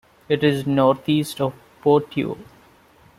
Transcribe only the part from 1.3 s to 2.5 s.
of Poteau.